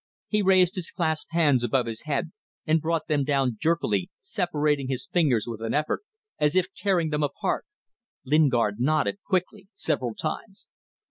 He 0.29 0.41
raised 0.41 0.73
his 0.73 0.89
clasped 0.89 1.31
hands 1.31 1.63
above 1.63 1.85
his 1.85 2.01
head 2.09 2.31
and 2.65 2.81
brought 2.81 3.05
them 3.05 3.23
down 3.23 3.57
jerkily, 3.59 4.09
separating 4.19 4.87
his 4.87 5.05
fingers 5.05 5.45
with 5.45 5.61
an 5.61 5.75
effort, 5.75 6.01
as 6.39 6.55
if 6.55 6.73
tearing 6.73 7.11
them 7.11 7.21
apart. 7.21 7.67
Lingard 8.25 8.79
nodded, 8.79 9.19
quickly, 9.23 9.67
several 9.75 10.15
times. 10.15 10.67